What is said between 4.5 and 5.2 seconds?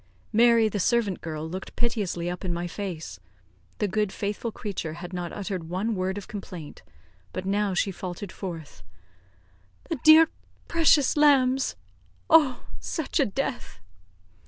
creature had